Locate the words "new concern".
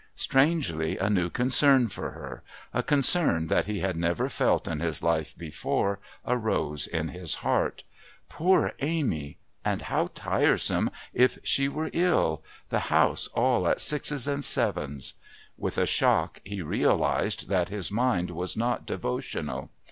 1.11-1.87